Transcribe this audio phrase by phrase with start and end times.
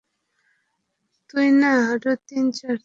[1.29, 2.79] তুই না আরও তিন-চার থাকবি?